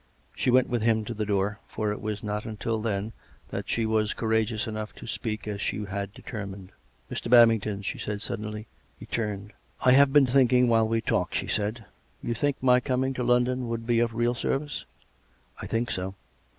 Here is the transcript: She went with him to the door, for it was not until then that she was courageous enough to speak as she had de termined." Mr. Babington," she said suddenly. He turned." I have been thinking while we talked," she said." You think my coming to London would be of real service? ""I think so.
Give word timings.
She 0.35 0.49
went 0.49 0.67
with 0.67 0.81
him 0.81 1.05
to 1.05 1.13
the 1.13 1.27
door, 1.27 1.59
for 1.67 1.91
it 1.91 2.01
was 2.01 2.23
not 2.23 2.43
until 2.43 2.79
then 2.81 3.13
that 3.49 3.69
she 3.69 3.85
was 3.85 4.15
courageous 4.15 4.65
enough 4.65 4.93
to 4.95 5.05
speak 5.05 5.47
as 5.47 5.61
she 5.61 5.85
had 5.85 6.11
de 6.11 6.23
termined." 6.23 6.69
Mr. 7.11 7.29
Babington," 7.29 7.83
she 7.83 7.99
said 7.99 8.19
suddenly. 8.19 8.65
He 8.97 9.05
turned." 9.05 9.53
I 9.85 9.91
have 9.91 10.11
been 10.11 10.25
thinking 10.25 10.67
while 10.67 10.87
we 10.87 11.01
talked," 11.01 11.35
she 11.35 11.45
said." 11.47 11.85
You 12.23 12.33
think 12.33 12.63
my 12.63 12.79
coming 12.79 13.13
to 13.13 13.21
London 13.23 13.67
would 13.69 13.85
be 13.85 13.99
of 13.99 14.15
real 14.15 14.33
service? 14.33 14.85
""I 15.61 15.67
think 15.67 15.91
so. 15.91 16.15